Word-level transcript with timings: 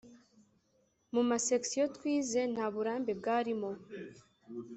mu 1.13 1.21
ma 1.29 1.37
sections 1.47 1.91
twize, 1.95 2.41
nta 2.53 2.65
burambe 2.73 3.11
bwarimo 3.19 3.69